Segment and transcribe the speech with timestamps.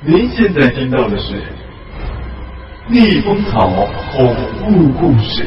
[0.00, 1.34] 您现在听到的是
[2.88, 3.68] 《逆风草
[4.12, 5.44] 恐怖故事》。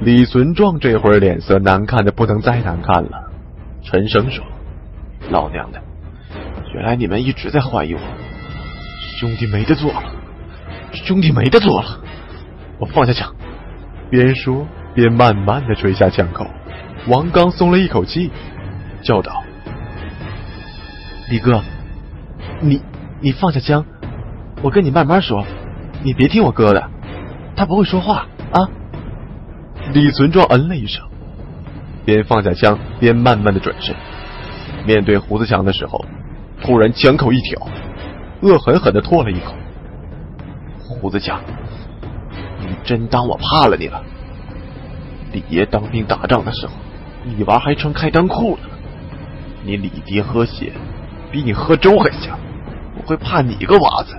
[0.00, 3.30] 李存壮这会儿脸色难看的不能再难看了。
[3.84, 4.44] 陈生说
[5.30, 5.80] ：“老娘的！”
[6.74, 8.00] 原来你们一直在怀疑我，
[9.20, 10.02] 兄弟没得做了，
[10.90, 12.00] 兄弟没得做了，
[12.80, 13.32] 我放下枪，
[14.10, 16.44] 边说边慢慢的垂下枪口。
[17.06, 18.32] 王刚松了一口气，
[19.00, 19.43] 叫道
[21.30, 21.62] ：“李哥，
[22.60, 22.82] 你
[23.20, 23.84] 你放下枪，
[24.62, 25.44] 我跟你慢慢说，
[26.02, 26.90] 你别听我哥的，
[27.56, 28.68] 他不会说话啊。”
[29.92, 31.02] 李存壮嗯了一声，
[32.04, 33.94] 边放下枪边慢慢的转身，
[34.86, 36.04] 面对胡子强的时候。
[36.62, 37.66] 突然，枪口一挑，
[38.40, 39.54] 恶狠狠的唾了一口。
[40.78, 41.40] 胡子强，
[42.60, 44.02] 你真当我怕了你了？
[45.32, 46.72] 李爷当兵打仗的时候，
[47.24, 48.68] 你娃还穿开裆裤呢。
[49.62, 50.72] 你李爹喝血，
[51.34, 52.38] 比你喝粥还香，
[52.96, 54.14] 我会怕你个娃子？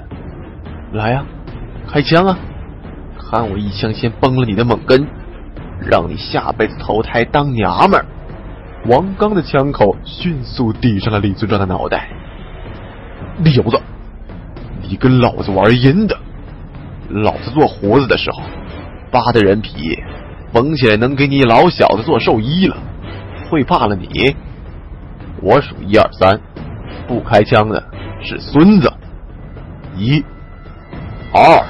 [0.91, 1.23] 来呀，
[1.87, 2.37] 开枪啊！
[3.17, 5.07] 看我一枪先崩了你的猛根，
[5.79, 8.05] 让你下辈子投胎当娘们儿！
[8.87, 12.09] 王刚的枪口迅速抵上了李存壮的脑袋。
[13.37, 13.79] 李油子，
[14.81, 16.17] 你跟老子玩阴的！
[17.07, 18.41] 老子做胡子的时候，
[19.09, 19.97] 扒的人皮，
[20.51, 22.75] 缝起来能给你老小子做寿衣了。
[23.49, 24.35] 会怕了你？
[25.41, 26.41] 我数一二三，
[27.07, 27.83] 不开枪的
[28.21, 28.91] 是孙子。
[29.97, 30.23] 一、
[31.33, 31.65] 二，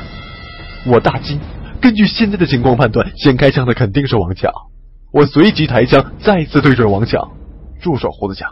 [0.87, 1.39] 我大惊。
[1.81, 4.51] 根据现在的情况判断，先开枪的肯定是王强。
[5.11, 7.31] 我随即抬枪，再次对准王强。
[7.81, 8.49] 住手，胡子强！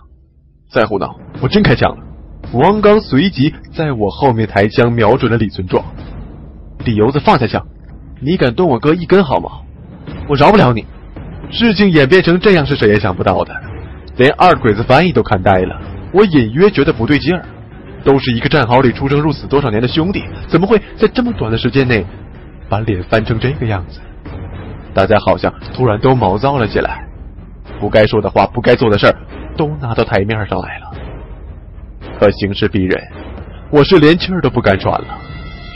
[0.69, 2.03] 再胡闹，我真开枪了。
[2.53, 5.83] 王刚随即在我后面抬枪，瞄准了李存壮。
[6.85, 7.65] 李油子放下枪，
[8.21, 9.65] 你敢动我哥一根毫毛，
[10.29, 10.85] 我饶不了你！
[11.49, 13.53] 事情演变成这样是谁也想不到的，
[14.17, 15.81] 连二鬼子翻译都看呆了。
[16.13, 17.43] 我隐约觉得不对劲儿，
[18.03, 22.05] 都是一个战壕里出生入死多少年的兄弟，怎么会在这么短的时间内
[22.69, 23.99] 把脸翻成这个样子？
[24.93, 27.03] 大家好像突然都毛躁了起来，
[27.79, 29.15] 不该说的话、不该做的事儿
[29.57, 30.91] 都拿到台面上来了。
[32.19, 33.01] 可形势逼人，
[33.71, 35.17] 我是连气儿都不敢喘了，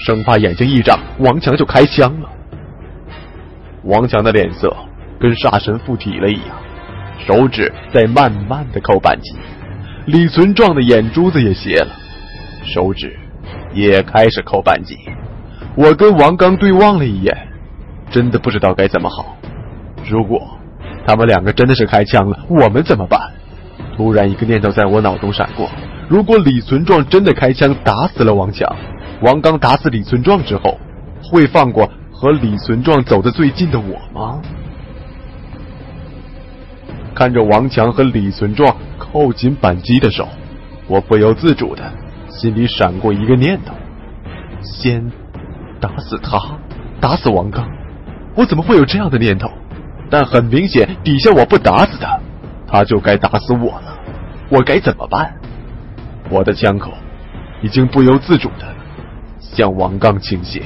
[0.05, 2.29] 生怕眼睛一眨，王强就开枪了。
[3.83, 4.71] 王强的脸色
[5.19, 6.55] 跟煞神附体了一样，
[7.25, 9.35] 手指在慢慢的扣扳机。
[10.07, 11.89] 李存壮的眼珠子也斜了，
[12.63, 13.19] 手指
[13.73, 14.97] 也开始扣扳机。
[15.75, 17.37] 我跟王刚对望了一眼，
[18.09, 19.35] 真的不知道该怎么好。
[20.09, 20.39] 如果
[21.05, 23.19] 他们两个真的是开枪了，我们怎么办？
[23.97, 25.69] 突然一个念头在我脑中闪过。
[26.07, 28.65] 如果李存壮真的开枪打死了王强，
[29.19, 30.79] 王刚打死李存壮之后，
[31.21, 34.41] 会放过和李存壮走得最近的我吗？
[37.17, 40.27] 看着王强和李存壮扣紧扳机的手，
[40.85, 41.91] 我不由自主的
[42.29, 43.73] 心里闪过一个念头：
[44.61, 45.11] 先
[45.81, 46.39] 打死他，
[47.01, 47.67] 打死王刚。
[48.35, 49.49] 我怎么会有这样的念头？
[50.11, 52.19] 但很明显，底下我不打死他，
[52.67, 53.97] 他就该打死我了。
[54.49, 55.33] 我该怎么办？
[56.29, 56.93] 我的枪口
[57.63, 58.75] 已经不由自主的
[59.39, 60.61] 向王刚倾斜。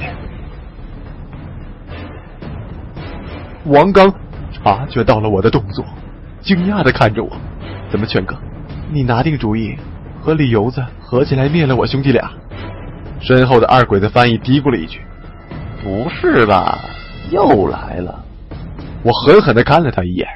[3.64, 4.12] 王刚
[4.52, 5.82] 察觉到了我的动作，
[6.42, 7.30] 惊讶的看着我
[7.90, 8.36] ：“怎么，全哥，
[8.92, 9.76] 你拿定主意
[10.20, 12.30] 和李油子合起来灭了我兄弟俩？”
[13.20, 15.00] 身后的二鬼子翻译嘀咕了一句
[15.82, 16.78] ：“不是吧，
[17.30, 18.24] 又来了。”
[19.04, 20.26] 我狠狠的看了他一眼，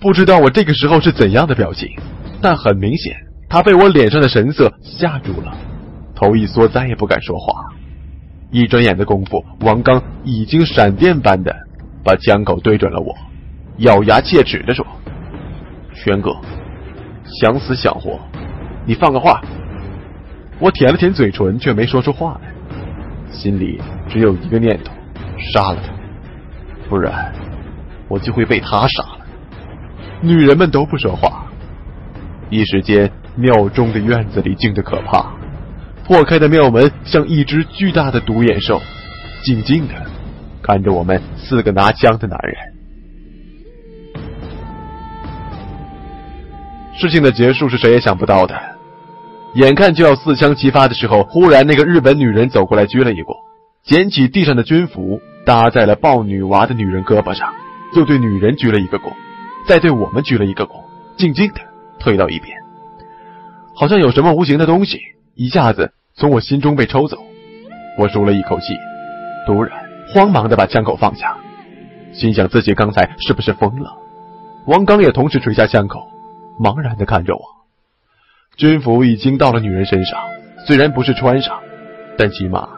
[0.00, 1.88] 不知道我这个时候是怎样的表情，
[2.40, 3.14] 但很明显，
[3.48, 5.56] 他被我脸上的神色吓住了，
[6.14, 7.52] 头一缩，再也不敢说话。
[8.50, 11.54] 一转眼的功夫，王刚已经闪电般的。
[12.04, 13.14] 把枪口对准了我，
[13.78, 14.84] 咬牙切齿的说
[15.94, 16.30] ：“轩哥，
[17.40, 18.18] 想死想活，
[18.86, 19.40] 你放个话。”
[20.58, 22.48] 我舔了舔嘴唇，却没说出话来，
[23.32, 24.92] 心里只有一个念头：
[25.52, 25.92] 杀了他，
[26.88, 27.32] 不然
[28.06, 29.26] 我就会被他杀了。
[30.20, 31.46] 女人们都不说话，
[32.48, 35.32] 一时间庙中的院子里静得可怕，
[36.04, 38.80] 破开的庙门像一只巨大的独眼兽，
[39.42, 39.94] 静静的。
[40.62, 42.54] 看着我们四个拿枪的男人，
[46.94, 48.54] 事情的结束是谁也想不到的。
[49.54, 53.36] 眼看就要四枪齐发的时候，忽然那个日本女人走过来鞠了一躬，
[53.82, 57.52] 捡起地上的军服搭在了抱女娃的女人胳膊上，
[57.94, 59.12] 又对女人鞠了一个躬，
[59.66, 60.84] 再对我们鞠了一个躬，
[61.16, 61.60] 静静的
[61.98, 62.56] 退到一边，
[63.74, 64.98] 好像有什么无形的东西
[65.34, 67.18] 一下子从我心中被抽走。
[67.98, 68.74] 我舒了一口气，
[69.46, 69.82] 突然。
[70.14, 71.36] 慌忙的把枪口放下，
[72.12, 73.90] 心想自己刚才是不是疯了？
[74.66, 76.00] 王刚也同时垂下枪口，
[76.60, 77.42] 茫然的看着我。
[78.56, 80.20] 军服已经到了女人身上，
[80.66, 81.60] 虽然不是穿上，
[82.18, 82.68] 但起码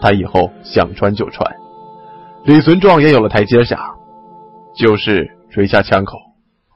[0.00, 1.54] 她以后想穿就穿。
[2.44, 3.94] 李存壮也有了台阶下，
[4.74, 6.18] 就是垂下枪口。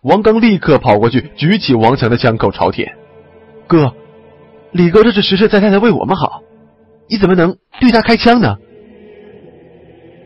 [0.02, 2.96] 王刚立刻跑过去，举起王强的枪口朝天。
[3.66, 3.94] 哥，
[4.70, 6.42] 李哥这是实实在在的为我们好，
[7.08, 8.58] 你怎么能对他开枪呢？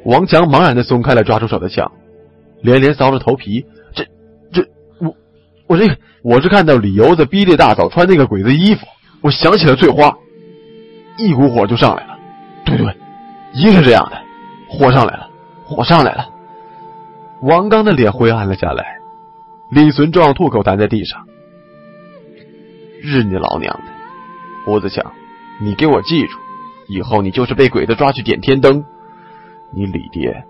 [0.05, 1.93] 王强茫然的松开了抓住手的枪，
[2.63, 3.65] 连连搔着头皮。
[5.71, 5.87] 我、这，
[6.25, 8.85] 我是看到李油子逼这大嫂穿那个鬼子衣服，
[9.21, 10.13] 我想起了翠花，
[11.17, 12.19] 一股火就上来了。
[12.65, 12.97] 对对，
[13.55, 14.21] 一定是这样的，
[14.69, 15.31] 火上来了，
[15.65, 16.29] 火上来了。
[17.43, 18.99] 王刚的脸灰暗了下来，
[19.71, 21.25] 李存壮吐口痰在地上。
[23.01, 23.93] 日你老娘的，
[24.65, 25.13] 胡子强，
[25.61, 26.37] 你给我记住，
[26.89, 28.85] 以后你就是被鬼子抓去点天灯。
[29.73, 30.43] 你李爹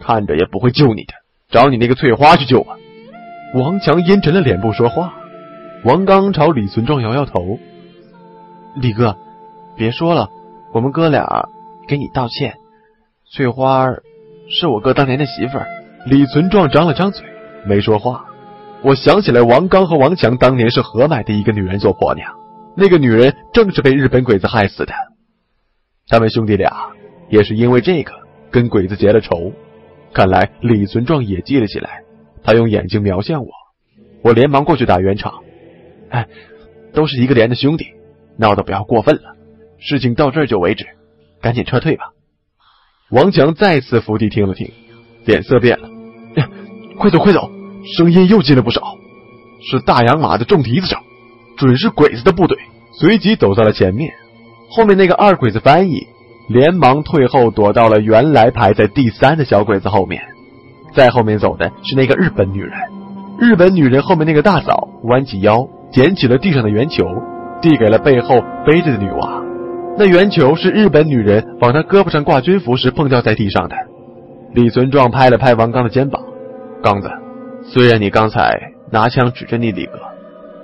[0.00, 1.12] 看着也不会救你的，
[1.50, 2.76] 找你那个翠花去救吧。
[3.54, 5.14] 王强阴沉了脸不说话。
[5.84, 7.60] 王刚朝李存壮摇摇头
[8.74, 9.16] ：“李哥，
[9.76, 10.28] 别说了，
[10.72, 11.48] 我们哥俩
[11.86, 12.56] 给你道歉。
[13.30, 13.86] 翠花
[14.50, 15.68] 是我哥当年的媳妇儿。”
[16.04, 17.24] 李存壮张了张嘴，
[17.64, 18.24] 没说话。
[18.82, 22.34] 我想起来，王刚和王强当年是合买的一个女人做婆娘，
[22.76, 24.92] 那个女人正是被日本鬼子害死的。
[26.08, 26.90] 他们兄弟俩
[27.30, 28.12] 也是因为这个。
[28.50, 29.52] 跟鬼子结了仇，
[30.12, 32.03] 看来李存壮也记了起来。
[32.44, 33.50] 他用眼睛瞄向我，
[34.22, 35.42] 我连忙过去打圆场。
[36.10, 36.28] 哎，
[36.92, 37.86] 都是一个连的兄弟，
[38.38, 39.34] 闹得不要过分了。
[39.78, 40.86] 事情到这儿就为止，
[41.40, 42.10] 赶紧撤退吧。
[43.10, 44.70] 王强再次伏地听了听，
[45.24, 45.88] 脸色变了。
[46.98, 47.50] 快走快走！
[47.96, 48.96] 声音又近了不少，
[49.70, 50.98] 是大洋马的重蹄子声，
[51.56, 52.56] 准是鬼子的部队。
[53.00, 54.12] 随即走在了前面，
[54.70, 56.06] 后面那个二鬼子翻译。
[56.48, 60.22] 连忙退后，躲到了原来排在第三的小鬼子后面。
[60.94, 62.72] 再后面走的是那个日本女人。
[63.38, 67.04] 日本女人后面那个大嫂弯起腰，捡起了地上的圆球，
[67.60, 69.42] 递给了背后背着的女娃。
[69.98, 73.76] 那圆球是日本女人往她胳膊上挂军服时碰掉在地上的。
[74.52, 76.22] 李存壮拍了拍王刚的肩膀
[76.82, 77.10] ：“刚子，
[77.64, 78.52] 虽然你刚才
[78.90, 79.98] 拿枪指着你李哥，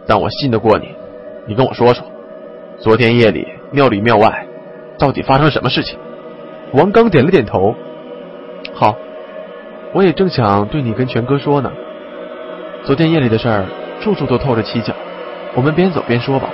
[0.07, 0.87] 但我信得过你。
[1.49, 2.07] 你跟我说说，
[2.79, 4.47] 昨天夜里庙里庙外……”
[4.97, 5.99] 到底发生什么事情？
[6.75, 7.75] 王刚点了点头。
[9.93, 11.71] 我也正想对你跟全哥说呢。
[12.85, 13.65] 昨天夜里的事儿，
[14.01, 14.95] 处处都透着蹊跷。
[15.55, 16.49] 我们边走边说吧。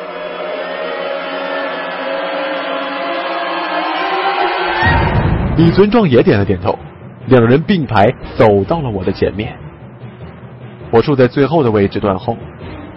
[5.58, 6.78] 李存壮也点了点头，
[7.26, 9.54] 两人并排走到了我的前面。
[10.90, 12.36] 我处在最后的位置断后，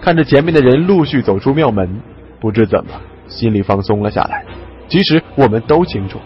[0.00, 2.00] 看着前面的人陆续走出庙门，
[2.40, 2.92] 不知怎么
[3.28, 4.42] 心里放松了下来。
[4.88, 6.18] 其实我们都清楚，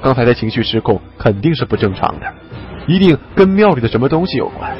[0.00, 2.26] 刚才的情绪失控肯定是不正常的，
[2.86, 4.70] 一定跟庙里的什么东西有关。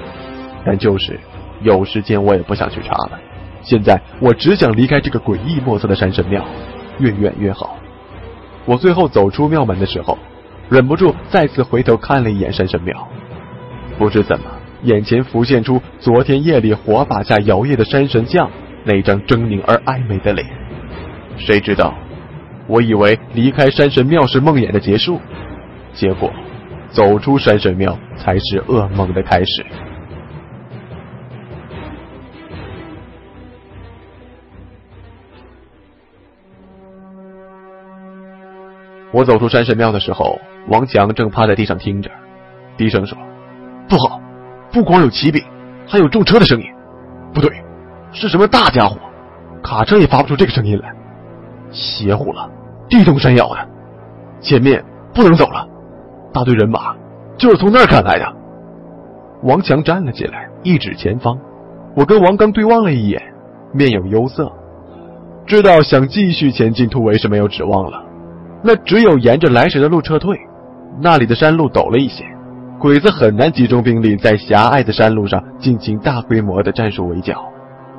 [0.64, 1.18] 但就是
[1.62, 3.18] 有时间我也不想去查了。
[3.62, 6.44] 现在我只想离开这个诡异莫测的山神庙，
[6.98, 7.76] 越远越好。
[8.64, 10.18] 我最后走出庙门的时候，
[10.68, 13.08] 忍不住再次回头看了一眼山神庙，
[13.98, 14.46] 不知怎么，
[14.82, 18.50] 眼前浮现出昨天夜里火把下摇曳的山神像
[18.84, 20.46] 那张狰狞而哀美的脸。
[21.36, 21.94] 谁知道，
[22.66, 25.20] 我以为离开山神庙是梦魇的结束，
[25.92, 26.32] 结果
[26.96, 29.66] 走出山神庙才是噩梦的开始。
[39.12, 42.10] 我走出山神庙的时候，王强正趴在地上听着，
[42.78, 43.18] 低声说
[43.90, 44.18] ：“不好，
[44.72, 45.44] 不光有骑兵，
[45.86, 46.66] 还有重车的声音。
[47.34, 47.50] 不对，
[48.10, 48.96] 是什么大家伙？
[49.62, 50.90] 卡车也发不出这个声音来，
[51.70, 52.50] 邪乎了，
[52.88, 53.68] 地动山摇的。
[54.40, 55.68] 前面不能走了，
[56.36, 56.94] 大队人马
[57.38, 58.36] 就是从那儿赶来的。”
[59.42, 61.38] 王强站了起来，一指前方。
[61.94, 63.22] 我跟王刚对望了一眼，
[63.72, 64.52] 面有忧色，
[65.46, 68.02] 知道想继续前进突围是没有指望了。
[68.62, 70.36] 那只有沿着来时的路撤退，
[71.00, 72.22] 那里的山路陡了一些，
[72.78, 77.42] 鬼子很难集中兵力在狭隘的山路上进行大规模的战术围剿。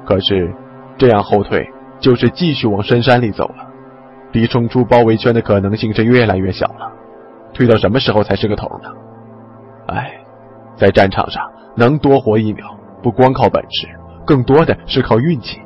[0.05, 0.53] 可是，
[0.95, 1.67] 这样后退
[1.99, 3.65] 就是继续往深山里走了，
[4.31, 6.91] 离冲出包围圈的可能性是越来越小了。
[7.57, 8.89] 退到什么时候才是个头呢？
[9.87, 10.13] 哎，
[10.75, 11.43] 在战场上
[11.75, 12.67] 能多活一秒，
[13.01, 13.87] 不光靠本事，
[14.27, 15.59] 更多的是靠运气。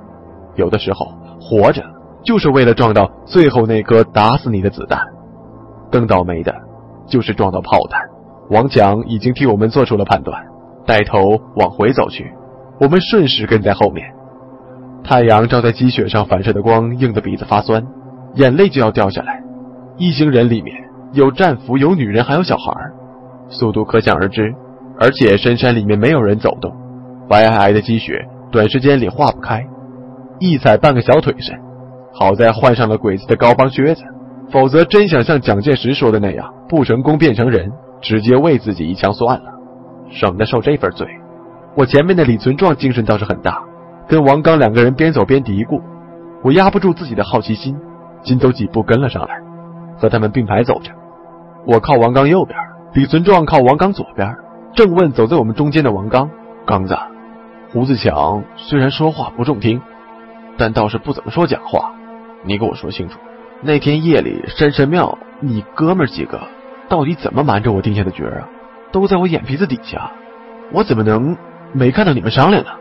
[0.56, 1.06] 有的时候
[1.42, 1.84] 活着。
[2.24, 5.00] 就是为了撞到最后那颗打死你的子弹，
[5.90, 6.54] 更倒霉的，
[7.08, 8.00] 就是撞到炮弹。
[8.52, 10.40] 王强已经替我们做出了判断，
[10.86, 12.32] 带头往回走去，
[12.80, 14.06] 我们顺势跟在后面。
[15.04, 17.84] 太阳照在积雪上反射的光，映得鼻子发酸，
[18.36, 19.42] 眼泪就要掉下来。
[19.98, 20.76] 一行人里面
[21.14, 22.74] 有战俘，有女人，还有小孩，
[23.50, 24.54] 速度可想而知。
[25.00, 26.72] 而且深山里面没有人走动，
[27.28, 29.66] 白皑皑的积雪短时间里化不开，
[30.40, 31.60] 一踩半个小腿深。
[32.14, 34.04] 好在换上了鬼子的高帮靴子，
[34.52, 39.46] 否则真想像蒋介石说的那样，不成功变成人，直接喂自己一枪算了，
[40.10, 41.08] 省得受这份罪。
[41.76, 43.64] 我前面的李存壮精神倒是很大，
[44.08, 45.82] 跟王刚两个人边走边嘀咕。
[46.44, 47.76] 我压不住自己的好奇心，
[48.22, 49.36] 紧走几步跟了上来，
[49.98, 50.92] 和他们并排走着。
[51.66, 52.58] 我靠王刚右边，
[52.94, 54.36] 李存壮靠王刚左边，
[54.74, 56.30] 正问走在我们中间的王刚
[56.66, 56.98] ：“刚子，
[57.72, 59.82] 胡子强虽然说话不中听，
[60.58, 61.94] 但倒是不怎么说假话。”
[62.44, 63.20] 你给我说清楚，
[63.62, 66.42] 那天夜里山神庙，你哥们几个
[66.90, 68.50] 到底怎么瞒着我定下的局啊？
[68.92, 70.12] 都在我眼皮子底下，
[70.74, 71.38] 我怎么能
[71.72, 72.72] 没看到你们商量呢？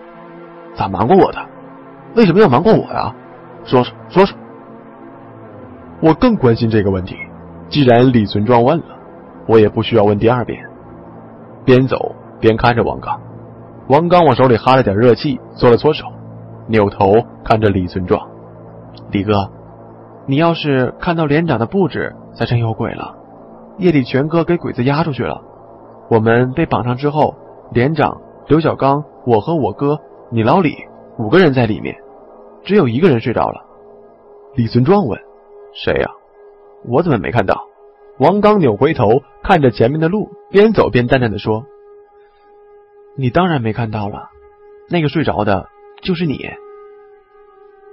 [0.75, 1.39] 咋瞒过我的？
[2.15, 3.15] 为什么要瞒过我呀？
[3.67, 4.39] 说说说说。
[6.01, 7.19] 我更关心这个问题。
[7.71, 8.97] 既然李存壮问了，
[9.47, 10.61] 我也不需要问第二遍。
[11.65, 13.21] 边走边看着王刚，
[13.89, 16.05] 王刚往手里哈了点热气，搓了搓手，
[16.67, 18.29] 扭头看着李存壮。
[19.13, 19.51] 李哥，
[20.27, 23.15] 你要是看到连长的布置，才真有鬼了。
[23.79, 25.41] 夜里全哥给鬼子押出去了，
[26.11, 27.37] 我们被绑上之后，
[27.73, 30.01] 连长刘小刚、我和我哥、
[30.31, 30.75] 你老李
[31.19, 31.97] 五个人在里面，
[32.65, 33.65] 只有一个人睡着了。
[34.57, 35.21] 李存壮问
[35.73, 36.11] ：“谁呀？”
[36.85, 37.69] 我怎么没看到？
[38.19, 41.65] 王刚扭回头看着前面的路，边走边淡淡的说
[43.17, 44.29] ：“你当然没看到了，
[44.91, 45.69] 那个睡着的
[46.03, 46.51] 就是你。”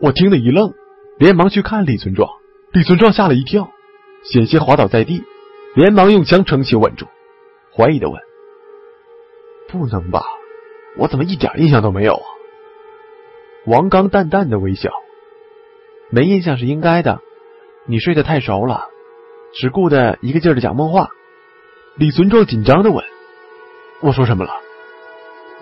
[0.01, 0.73] 我听了一愣。
[1.19, 2.29] 连忙去看李存壮，
[2.71, 3.71] 李存壮吓了一跳，
[4.23, 5.23] 险些滑倒在地，
[5.73, 7.07] 连忙用枪撑起稳住，
[7.75, 8.21] 怀疑的问
[9.67, 10.21] ：“不能吧？
[10.99, 12.25] 我怎么一点印象都没有啊？”
[13.65, 14.91] 王刚淡淡的微笑
[16.13, 17.19] ：“没印象是应该的，
[17.87, 18.85] 你睡得太熟了，
[19.53, 21.09] 只顾得一个劲儿的讲梦话。”
[21.97, 23.03] 李存壮紧张的问
[24.01, 24.51] ：“我说什么了？”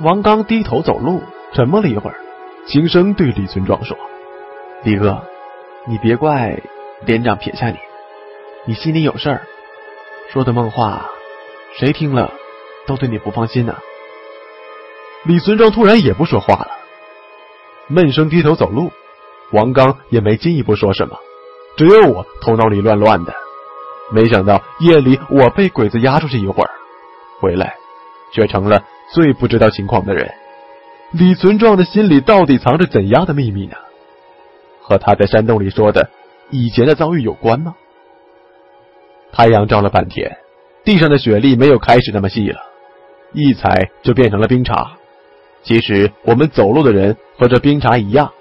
[0.02, 2.20] 王刚低头走路，沉默了一会儿，
[2.66, 3.96] 轻声对李存壮说
[4.84, 5.24] ：“李哥。”
[5.88, 6.60] 你别怪
[7.06, 7.78] 连长撇下你，
[8.66, 9.46] 你心里有事儿，
[10.34, 11.12] 说的梦话，
[11.78, 12.34] 谁听了
[12.88, 13.78] 都对你不放心呢。
[15.26, 16.72] 李存壮突然也不说话了，
[17.86, 18.92] 闷声低头走路。
[19.52, 21.20] 王刚也没进一步说什么，
[21.78, 23.34] 只有我头脑里乱乱的。
[24.12, 26.70] 没想到夜里我被鬼子押出去一会儿，
[27.42, 27.76] 回来
[28.34, 30.32] 却成了最不知道情况的人。
[31.12, 33.76] 李存壮的心里到底藏着怎样的秘密呢？
[34.82, 36.10] 和他在山洞里说的
[36.52, 37.76] 以前的遭遇有关吗？
[39.32, 40.38] 太阳照了半天，
[40.84, 42.60] 地上的雪粒没有开始那么细了，
[43.34, 44.88] 一踩就变成了冰碴。
[45.64, 48.32] 其实我们走路的人和这冰碴一样，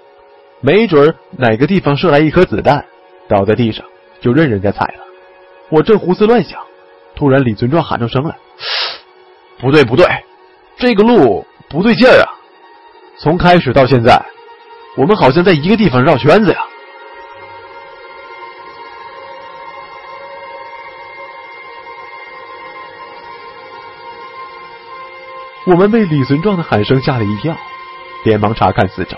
[0.61, 2.85] 没准哪个地方射来一颗子弹，
[3.27, 3.85] 倒在地上
[4.21, 5.03] 就任人家踩了。
[5.69, 6.59] 我正胡思乱想，
[7.15, 8.35] 突然李存壮喊出声来
[9.59, 10.05] ：“不对，不对，
[10.77, 12.29] 这个路不对劲儿啊！
[13.17, 14.23] 从开始到现在，
[14.97, 16.59] 我们好像在一个地方绕圈子呀！”
[25.65, 27.57] 我们被李存壮的喊声吓了一跳，
[28.23, 29.17] 连忙查看四周，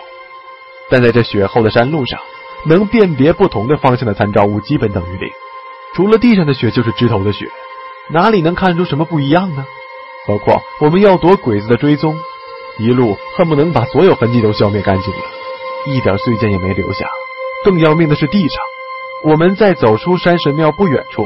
[0.89, 2.17] 但在这雪厚的山路上。
[2.65, 5.29] 能辨别不同的方向的参照物基本等于零。
[5.95, 7.45] 除了地上的雪就是枝头的雪，
[8.09, 9.65] 哪里能看出什么不一样呢？
[10.25, 12.15] 何况我们要躲鬼子的追踪，
[12.79, 15.19] 一路恨不能把所有痕迹都消灭干净了，
[15.87, 17.07] 一点碎件也没留下。
[17.63, 18.61] 更要命的是地上，
[19.25, 21.23] 我们在走出山神庙不远处，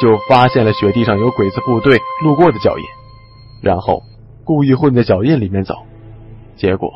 [0.00, 2.84] 就发现了雪地上有鬼子部队路过的脚印，
[3.62, 4.02] 然后
[4.44, 5.74] 故意混在脚印里面走，
[6.56, 6.88] 结果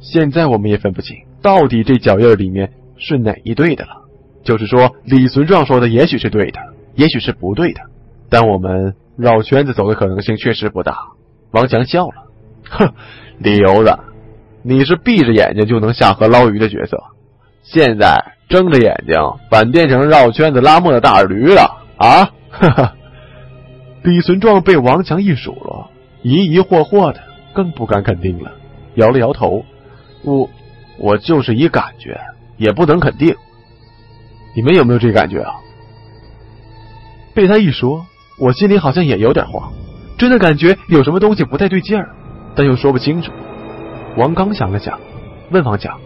[0.00, 4.04] 现在我们也分不清到底这脚印里面是哪一队的了。
[4.44, 6.60] 就是说，李存壮说的也许是对的，
[6.94, 7.80] 也许是不对的，
[8.28, 8.94] 但我们。
[9.18, 10.94] 绕圈子走的可能性确实不大。
[11.50, 12.26] 王强笑了，
[12.68, 12.92] 哼，
[13.38, 13.98] 李由子，
[14.62, 17.02] 你是闭着眼睛就能下河捞鱼的角色，
[17.62, 19.16] 现在睁着眼睛
[19.50, 21.62] 反变成绕圈子拉磨的大驴了
[21.96, 22.30] 啊！
[22.50, 22.94] 哈哈。
[24.02, 27.20] 李存壮被王强一数落，疑疑惑惑的，
[27.54, 28.52] 更不敢肯定了，
[28.96, 29.64] 摇了摇头，
[30.24, 30.50] 我
[30.98, 32.20] 我就是一感觉，
[32.56, 33.34] 也不能肯定。
[34.54, 35.52] 你们有没有这感觉啊？
[37.34, 38.06] 被他一说。
[38.38, 39.72] 我心里好像也有点慌，
[40.18, 42.10] 真的感觉有什么东西不太对劲儿，
[42.54, 43.32] 但又说不清楚。
[44.18, 45.00] 王刚想了想，
[45.50, 45.98] 问王强：“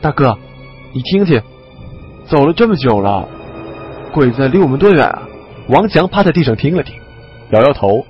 [0.00, 0.38] 大哥，
[0.94, 1.42] 你听听，
[2.24, 3.28] 走了这么久了，
[4.14, 5.28] 鬼子离我们多远啊？”
[5.68, 6.98] 王强趴在地上听了听，
[7.50, 8.06] 摇摇头：“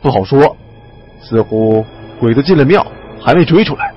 [0.00, 0.56] 不好说，
[1.20, 1.84] 似乎
[2.18, 2.86] 鬼子进了庙，
[3.20, 3.92] 还没追出来。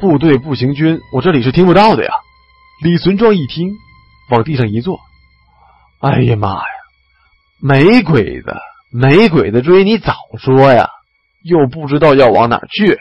[0.00, 2.10] 部队步行军，我这里是听不到的呀。”
[2.84, 3.70] 李存壮一听，
[4.30, 4.98] 往地上一坐
[6.00, 6.64] ：“哎呀妈呀！”
[7.58, 8.54] 没鬼子，
[8.92, 10.90] 没鬼子追你早说呀！
[11.42, 12.98] 又不知道要往哪去，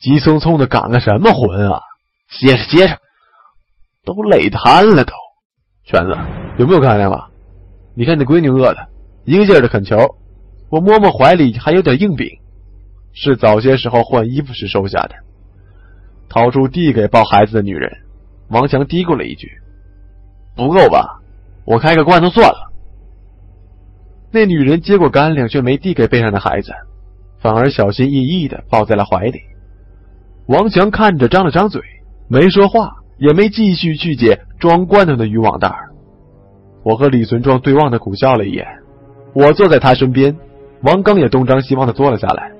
[0.00, 1.82] 急匆匆的赶个什么魂啊！
[2.30, 2.98] 歇着歇着，
[4.06, 5.12] 都累瘫了都。
[5.84, 6.16] 全子，
[6.56, 7.28] 有没有看见了？
[7.94, 8.88] 你看你闺女饿的，
[9.26, 10.16] 一个劲儿的啃球。
[10.70, 12.28] 我摸摸怀里还有点硬饼，
[13.12, 15.16] 是早些时候换衣服时收下的。
[16.30, 17.90] 掏出递给抱孩子的女人，
[18.48, 19.50] 王强嘀咕了一句
[20.56, 21.20] ：“不够吧？
[21.64, 22.72] 我开个罐头算了。”
[24.32, 26.72] 那女人接过干粮，却没递给背上的孩子，
[27.40, 29.40] 反而小心翼翼的抱在了怀里。
[30.46, 31.82] 王强看着，张了张嘴，
[32.28, 35.74] 没说话，也没继续去解装罐头的渔网袋。
[36.84, 38.66] 我和李存壮对望的苦笑了一眼。
[39.32, 40.36] 我坐在他身边，
[40.82, 42.52] 王刚也东张西望的坐了下来。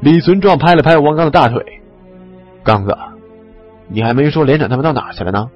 [0.00, 1.62] 李存壮拍了拍王刚的大腿
[2.70, 2.96] ：“刚子，
[3.88, 5.50] 你还没说连长他们到哪去了呢？”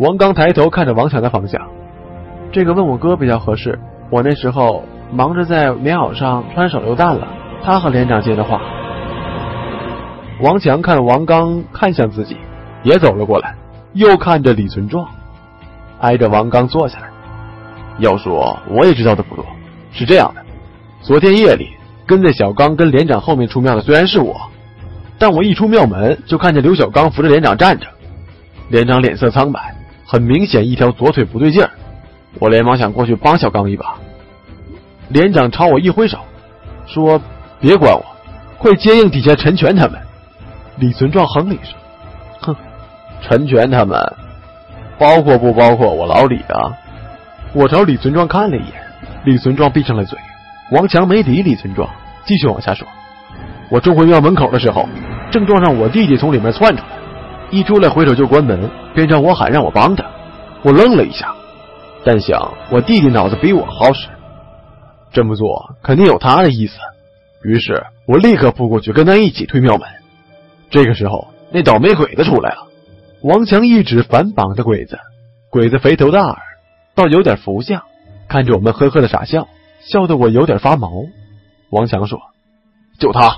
[0.00, 1.60] 王刚抬头看着王强的方向
[2.50, 7.28] ：“这个问我哥比较合适。”我那时候忙着在棉袄上穿手榴弹了，
[7.62, 8.60] 他和连长接的话。
[10.40, 12.36] 王强看王刚看向自己，
[12.82, 13.54] 也走了过来，
[13.92, 15.06] 又看着李存壮，
[16.00, 17.08] 挨着王刚坐下来。
[17.98, 19.44] 要说我也知道的不多，
[19.92, 20.42] 是这样的：
[21.02, 21.68] 昨天夜里
[22.06, 24.34] 跟在小刚跟连长后面出庙的虽然是我，
[25.22, 27.86] 但我一出庙门就看见刘小刚扶着连长站着，
[28.70, 29.72] 连长脸色苍白，
[30.04, 31.70] 很明显一条左腿不对劲儿。
[32.40, 33.94] 我连忙想过去帮小刚一把，
[35.10, 36.18] 连长朝我一挥手，
[36.88, 37.22] 说
[37.62, 38.04] ：“别管我，
[38.58, 39.96] 快接应底下陈全他们。”
[40.78, 41.76] 李存壮哼了一声
[42.42, 42.56] ：“哼，
[43.20, 43.96] 陈全他们，
[44.98, 46.76] 包括不包括我老李啊？”
[47.54, 48.72] 我朝李存壮看了一眼，
[49.24, 50.18] 李存壮闭上了嘴。
[50.72, 51.88] 王强没理李存壮，
[52.24, 52.88] 继续往下说
[53.70, 54.88] ：“我冲回庙门口的时候，
[55.32, 56.92] 正撞上我弟弟从里面窜出来，
[57.50, 60.04] 一出来回手就关门，便朝我喊让我帮他。
[60.62, 61.34] 我愣了一下。”
[62.04, 64.08] 但想我弟弟脑子比我好使，
[65.12, 66.76] 这么做肯定有他的意思。
[67.44, 69.88] 于是我立刻扑过去跟他一起推庙门。
[70.68, 72.66] 这个时候，那倒霉鬼子出来了。
[73.22, 74.98] 王强一指反绑的鬼子，
[75.48, 76.38] 鬼子肥头大耳，
[76.96, 77.82] 倒有点福相，
[78.28, 79.46] 看着我们呵呵的傻笑，
[79.80, 80.90] 笑得我有点发毛。
[81.70, 82.18] 王强说
[82.98, 83.36] ：“就他，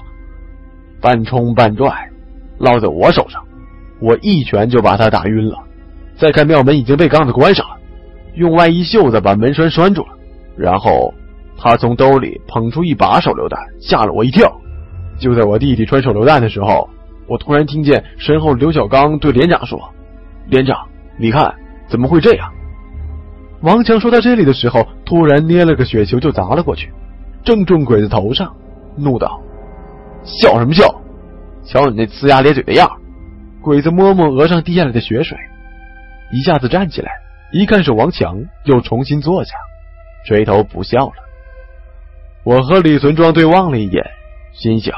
[1.05, 2.09] 半冲半拽，
[2.57, 3.45] 落在我手上，
[4.01, 5.59] 我一拳就把他打晕了。
[6.17, 7.77] 再看庙门已经被杠子关上了。”
[8.37, 10.09] 用外衣袖子把门栓拴住了，
[10.57, 11.13] 然后
[11.59, 14.51] 他从兜里捧出一把手榴弹，吓了我一跳。
[15.19, 16.89] 就在我弟弟穿手榴弹的时候，
[17.29, 19.79] 我突然听见身后刘小刚对连长说
[20.49, 20.89] ：“连长，
[21.19, 21.55] 你看
[21.87, 22.51] 怎么会这样？”
[23.61, 26.91] 王强说到这里的时候，突然捏了个雪球就砸了过去，
[27.45, 28.57] 正中鬼子头上，
[28.97, 29.41] 怒道
[30.25, 30.85] ：“笑什么笑？
[31.65, 32.91] 瞧你那呲牙咧嘴的样！”
[33.63, 35.39] 鬼子摸摸额上滴下来的血水，
[36.33, 37.11] 一下子站起来。
[37.53, 39.53] 一看是王强，又重新坐下，
[40.27, 41.13] 垂头不笑了。
[42.45, 44.05] 我和李存壮对望了一眼，
[44.53, 44.95] 心想：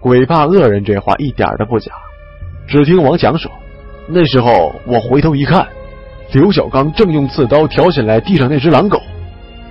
[0.00, 1.90] 鬼怕恶人这话一点都不假。
[2.68, 3.50] 只听王强说
[4.06, 5.66] ：“那时候我回头一看，
[6.32, 9.00] 刘小刚正用刺刀挑起来地上那只狼狗，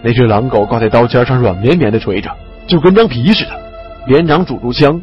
[0.01, 2.29] 那只狼狗挂在刀尖上软绵绵的垂着，
[2.67, 3.62] 就跟张皮似的。
[4.05, 5.01] 连长拄住枪，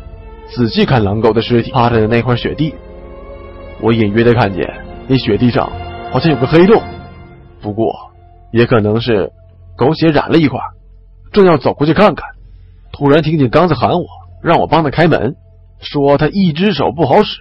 [0.49, 2.75] 仔细看狼狗的尸体趴着的那块雪地。
[3.81, 4.63] 我隐约的看见
[5.09, 5.73] 那雪地上
[6.13, 6.83] 好像有个黑洞，
[7.63, 7.93] 不过
[8.53, 9.31] 也可能是
[9.77, 10.61] 狗血染了一块。
[11.33, 12.27] 正要走过去看看，
[12.93, 14.05] 突然听见刚子喊我，
[14.43, 15.35] 让我帮他开门，
[15.81, 17.39] 说他一只手不好使。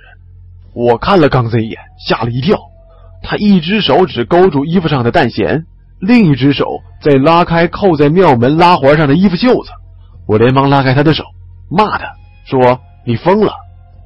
[0.73, 2.57] 我看了刚子一眼，吓了一跳。
[3.21, 5.65] 他一只手指勾住衣服上的弹弦，
[5.99, 6.65] 另一只手
[7.01, 9.71] 在拉开扣在庙门拉环上的衣服袖子。
[10.25, 11.25] 我连忙拉开他的手，
[11.69, 12.05] 骂他
[12.45, 13.53] 说：“你疯了！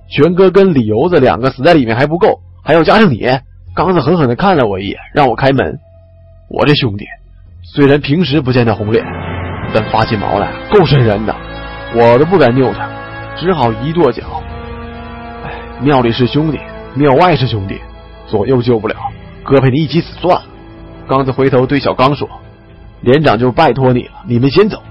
[0.09, 3.27] 全哥跟李油子两个死在里面还不够，还要加上你。”
[3.75, 5.79] 刚子狠狠地看了我一眼，让我开门。
[6.47, 7.05] 我这兄弟
[7.63, 9.03] 虽然平时不见他红脸，
[9.73, 11.35] 但发起毛来够瘆人的，
[11.95, 12.87] 我都不敢拗他，
[13.35, 14.43] 只好一跺脚。
[15.43, 16.59] 哎，庙里是兄弟，
[16.93, 17.81] 庙外是兄弟。
[18.27, 18.95] 左右救不了，
[19.43, 20.45] 哥陪你一起死算了。
[21.07, 22.29] 刚子回头对小刚说
[23.01, 24.81] ：“连长就拜托你了，你们先走，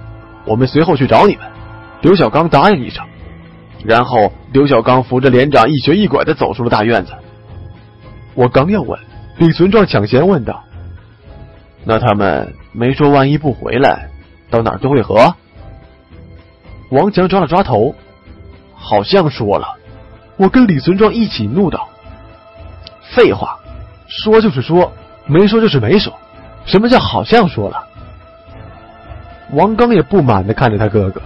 [0.45, 1.47] 我们随后去找你们。”
[2.03, 3.05] 刘小刚答应一声，
[3.85, 7.13] 然后刘小刚扶着连长一瘸一拐的走出了大院子。
[8.35, 8.99] 我刚要问，
[9.39, 10.65] 李存壮抢先问道
[11.85, 14.09] ：“那他们没说万一不回来，
[14.51, 15.35] 到哪儿都会合？”
[16.91, 17.95] 王强抓了抓头，
[18.75, 19.67] 好像说了。
[20.37, 21.89] 我跟李存壮一起怒道。
[23.15, 23.59] 废话，
[24.09, 24.93] 说就是说，
[25.27, 26.13] 没说就是没说。
[26.65, 27.87] 什么叫好像说了？
[29.53, 31.23] 王刚也不满的看着他哥哥。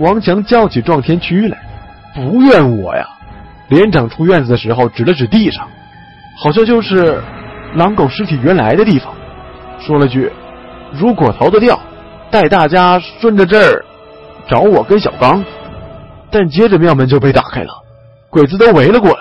[0.00, 1.58] 王强叫起撞天区来，
[2.14, 3.06] 不怨我呀。
[3.68, 5.68] 连长出院子的时候指了指地上，
[6.42, 7.22] 好像就是
[7.76, 9.14] 狼狗尸体原来的地方，
[9.78, 10.32] 说了句
[10.92, 11.78] ：“如果逃得掉，
[12.30, 13.84] 带大家顺着这儿
[14.48, 15.44] 找我跟小刚。”
[16.32, 17.70] 但接着庙门就被打开了，
[18.30, 19.20] 鬼子都围了过来。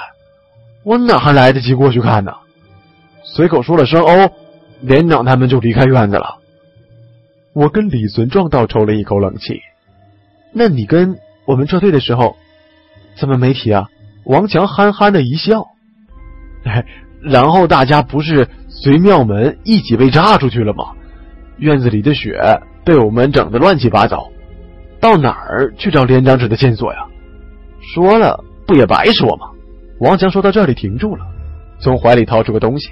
[0.84, 2.32] 我哪还来得及过去看呢？
[3.24, 4.32] 随口说了声“哦”，
[4.82, 6.38] 连长他们就离开院子了。
[7.54, 9.62] 我跟李存壮倒抽了一口冷气。
[10.54, 12.36] 那你跟我们撤退的时候，
[13.16, 13.88] 怎么没提啊？
[14.26, 15.68] 王强憨憨的一笑。
[16.64, 16.86] 哎，
[17.22, 20.92] 然后大家不是随庙门一起被炸出去了吗？
[21.58, 22.40] 院子里的雪
[22.86, 24.30] 被我们整得乱七八糟，
[25.00, 27.00] 到哪儿去找连长指的线索呀？
[27.94, 29.48] 说了不也白说吗？
[30.00, 31.26] 王强说到这里停住了，
[31.80, 32.90] 从怀里掏出个东西。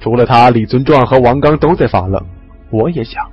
[0.00, 2.24] 除了他，李存壮和王刚都在发愣。
[2.70, 3.28] 我也想，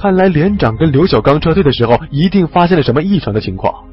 [0.00, 3.84] 看来连长跟刘小刚撤退的时候，一定发现了什么异常的情况。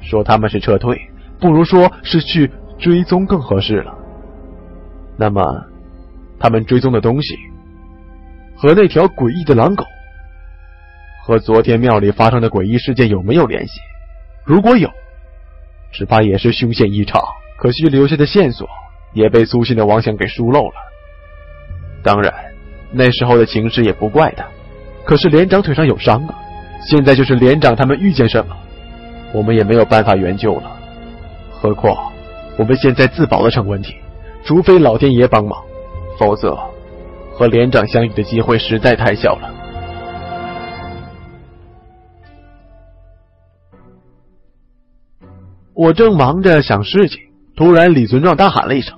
[0.00, 3.92] 说他们是撤退，不如说是去追踪更合适了。
[5.16, 5.42] 那么，
[6.38, 7.34] 他们追踪的东西
[8.56, 9.84] 和那条诡异的狼狗，
[11.24, 13.80] 和昨天庙里发生的诡异事件有没有联系？
[14.44, 14.88] 如果有？
[15.90, 17.20] 只怕也是凶险异常，
[17.58, 18.68] 可惜留下的线索
[19.12, 20.74] 也被苏信的王强给疏漏了。
[22.04, 22.32] 当然，
[22.92, 24.44] 那时候的情势也不怪他，
[25.04, 26.34] 可是连长腿上有伤啊！
[26.86, 28.54] 现在就是连长他们遇见什么，
[29.32, 30.76] 我们也没有办法援救了。
[31.50, 32.12] 何况
[32.58, 33.94] 我们现在自保都成问题，
[34.44, 35.62] 除非老天爷帮忙，
[36.18, 36.58] 否则
[37.32, 39.54] 和连长相遇的机会实在太小了。
[45.74, 47.20] 我正忙着想事情，
[47.56, 48.96] 突然李存壮大喊了一声：“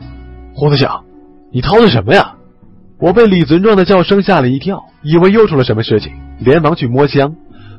[0.55, 1.05] 胡子响，
[1.51, 2.37] 你掏的什么呀？”
[2.99, 7.37] 我被李存壮的叫声吓了一跳，以为又出了什么事情，连忙去摸香，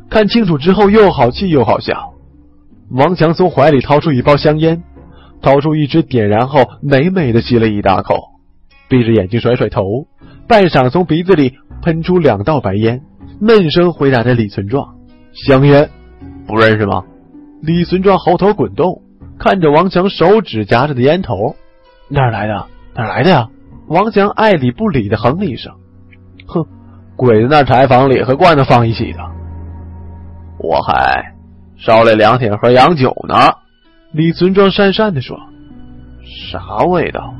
[0.10, 2.14] 看清楚之后又好气又好笑。
[2.92, 4.84] 王强从怀里掏出一包香烟，
[5.42, 8.16] 掏出一支，点燃后美美的吸了一大口，
[8.88, 9.84] 闭着眼睛甩甩头，
[10.48, 13.02] 半晌从鼻子里喷出两道白烟，
[13.42, 14.96] 闷声回答着李存壮
[15.34, 15.90] ：“香烟，
[16.46, 17.04] 不认识吗？”
[17.62, 19.02] 李存壮喉头滚动，
[19.40, 21.56] 看着王强手指夹着的烟头，
[22.08, 22.68] 哪儿来的？
[22.96, 23.50] 哪儿来的呀？
[23.88, 25.73] 王强爱理不理的哼了一声，
[26.45, 26.65] 哼，
[27.15, 29.19] 鬼子那柴房里和罐子放一起的。
[30.60, 31.34] 我还
[31.78, 33.36] 烧了两铁盒洋酒呢。
[34.12, 35.38] 李存壮讪讪的说
[36.52, 37.34] ：“啥味道？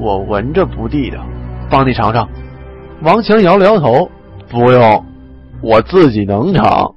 [0.00, 1.24] 我闻着不地道，
[1.70, 2.28] 帮你尝尝。”
[3.02, 4.10] 王强摇了摇头
[4.50, 5.04] ：“不用，
[5.62, 6.94] 我自己能尝。”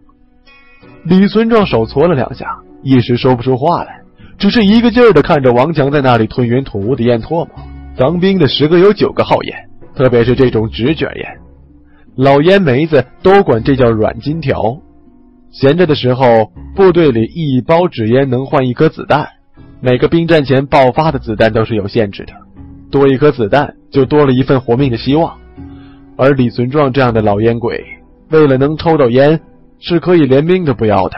[1.05, 4.01] 李存壮手搓了两下，一时说不出话来，
[4.37, 7.49] 只是一个劲儿的看着王强在那里吞云吐雾的咽唾沫。
[7.97, 11.39] 当兵的十个有九个好烟，特别是这种纸卷烟，
[12.15, 14.77] 老烟梅子都管这叫软金条。
[15.51, 19.27] 闲着的时候，部队里一包纸烟能换一颗子弹，
[19.81, 22.33] 每个兵站前爆发的子弹都是有限制的，
[22.91, 25.37] 多一颗子弹就多了一份活命的希望。
[26.15, 27.83] 而李存壮这样的老烟鬼，
[28.29, 29.41] 为了能抽到烟。
[29.79, 31.15] 是可以连命都不要的。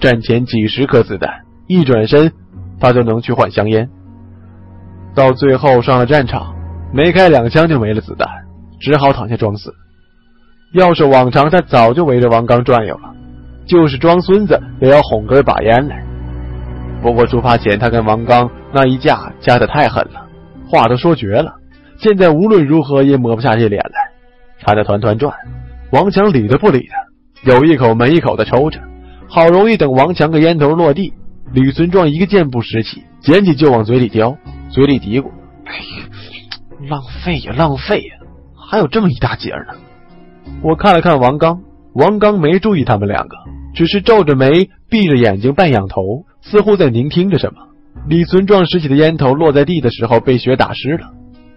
[0.00, 2.32] 战前几十颗子弹，一转身
[2.80, 3.90] 他就能去换香烟。
[5.16, 6.54] 到最后上了战场，
[6.92, 8.28] 没开两枪就没了子弹，
[8.78, 9.74] 只好躺下装死。
[10.74, 13.14] 要是往常，他早就围着王刚转悠了。
[13.66, 16.04] 就是装孙子也要哄根把烟来。
[17.02, 20.26] 不过出发前他跟王刚那一架架的太狠了，
[20.68, 21.54] 话都说绝了，
[21.98, 24.12] 现在无论如何也抹不下这脸来，
[24.64, 25.32] 馋得团团转。
[25.92, 28.78] 王强理都不理他，有一口没一口的抽着，
[29.28, 31.14] 好容易等王强个烟头落地，
[31.52, 34.36] 李存壮一个箭步拾起，捡起就往嘴里叼，
[34.68, 35.30] 嘴里嘀咕
[35.64, 38.16] ：“哎呀，浪费呀，浪费呀，
[38.54, 39.74] 还有这么一大截呢。”
[40.62, 41.60] 我看了看王刚，
[41.94, 43.36] 王刚没注意他们两个，
[43.74, 47.60] 只是皱着眉，闭着眼睛，半仰头，似乎在聆听着什么。
[48.08, 51.08] 李存壮拾起的烟头落在地的时候被雪打湿了，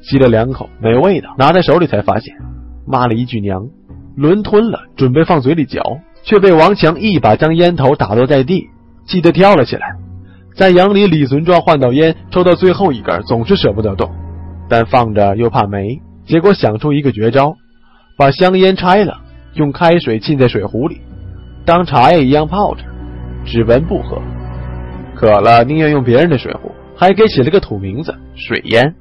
[0.02, 2.34] 吸了两口，没味道，拿在手里才发现，
[2.88, 3.68] 骂了一句娘。
[4.16, 5.82] 轮吞了，准备放嘴里嚼，
[6.24, 8.68] 却被王强一把将烟头打落在地，
[9.06, 9.96] 气得跳了起来。
[10.60, 14.12] 在阳里，李存壮换到烟，抽到最后一根，总是舍不得动，
[14.68, 17.54] 但放着又怕没，结果想出一个绝招，
[18.18, 19.14] 把香烟拆了，
[19.54, 21.00] 用开水浸在水壶里，
[21.64, 22.84] 当茶叶一样泡着，
[23.46, 24.22] 只闻不喝。
[25.16, 28.96] 渴了宁愿用别人的水壶，还给起了个土名字“水烟”，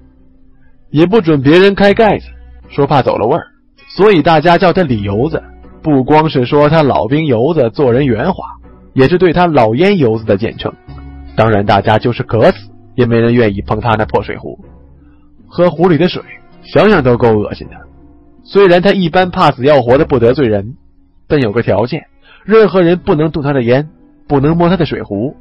[0.92, 2.26] 也不准别人开盖子，
[2.68, 3.48] 说怕走了味儿。
[3.96, 5.42] 所以大家叫他李油子，
[5.82, 8.44] 不光是说他老兵油子做人圆滑，
[8.92, 10.72] 也是对他老烟油子的简称。
[11.38, 14.59] 当然，大家就是渴死也没人愿意碰他那破水壶，
[15.46, 16.20] 喝壶里的水，
[16.64, 17.77] 想想都够恶心的。
[18.42, 20.74] 虽然他一般怕死要活的不得罪人，
[21.29, 22.03] 但有个条件：
[22.44, 23.88] 任何人不能动他的烟，
[24.27, 25.37] 不能摸他的水壶，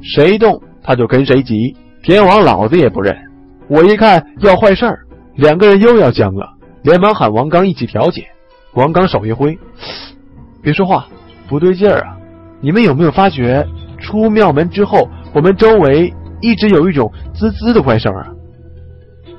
[0.00, 1.76] 谁动他就跟谁急。
[2.02, 3.14] 天王老子也不认。
[3.68, 5.00] 我一看要坏事儿，
[5.34, 6.54] 两个人又要僵了。
[6.82, 8.26] 连忙喊王刚一起调解，
[8.72, 9.58] 王刚手一挥，
[10.62, 11.08] 别说话，
[11.46, 12.16] 不对劲儿啊！
[12.62, 13.66] 你们有没有发觉，
[13.98, 18.28] 出庙门之后，我们周围一直有一种滋滋的怪声啊？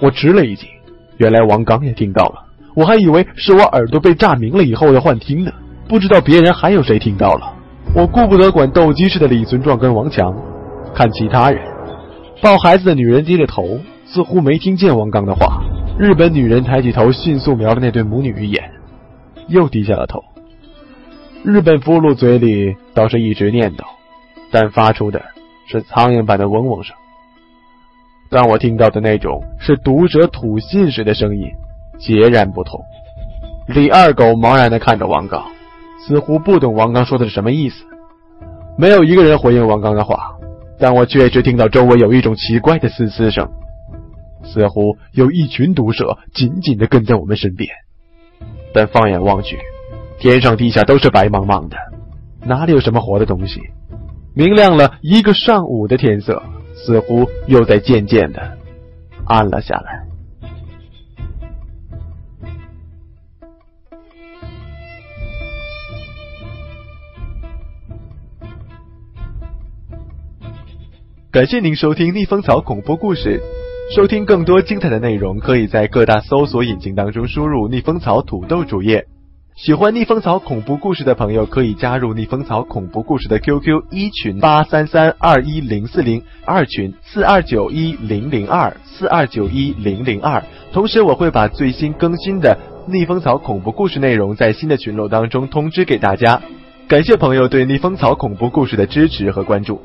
[0.02, 0.70] 我吃了一惊，
[1.18, 5.52] 原来王刚也听到了，我还以为是我耳朵被炸鸣了以后要幻听呢，
[5.88, 7.54] 不知道别人还有谁听到了。
[7.96, 10.36] 我顾不得管斗鸡似的李存壮跟王强，
[10.94, 11.62] 看其他人，
[12.42, 15.64] 抱孩子的女人低着头，似乎没听见王刚的话。
[15.98, 18.72] 日本女人抬起头，迅速瞄了那对母女一眼，
[19.48, 20.22] 又低下了头。
[21.44, 23.84] 日本俘虏嘴里倒是一直念叨，
[24.52, 25.22] 但发出的
[25.68, 26.96] 是苍蝇般的嗡嗡声。
[28.30, 31.50] 但我听到的那种是毒蛇吐信时的声音，
[31.98, 32.80] 截然不同。
[33.68, 35.44] 李二狗茫然地看着王刚，
[36.06, 37.86] 似乎不懂王刚说的是什么意思。
[38.78, 40.36] 没有一个人回应王刚的话，
[40.78, 43.50] 但我确实听到周围有一种奇怪的嘶嘶声。
[44.44, 47.70] 似乎有一群毒蛇紧紧地跟在我们身边，
[48.74, 49.58] 但放眼望去，
[50.20, 51.76] 天上地下都是白茫茫的，
[52.46, 53.60] 哪里有什么活的东西？
[54.38, 56.44] 明亮了一个上午的天色，
[56.76, 58.56] 似乎又在渐渐的
[59.26, 60.06] 暗了下来。
[71.32, 73.40] 感谢您收听《逆风草恐怖故事》。
[73.96, 79.08] 收听更多精彩的内容，可以在各大搜索引擎当中输入“逆风草土豆”主页。
[79.58, 90.44] 喜欢逆风草恐怖故事的朋友，可以加入逆风草恐怖故事的 QQ 一群八三三二一零四零，二群四二九一零零二四二九一零零二。
[90.72, 96.40] 同时，我会把最新更新的逆风草恐怖故事内容在新的群落当中通知给大家。
[96.88, 99.82] 感谢朋友对逆风草恐怖故事的支持和关注。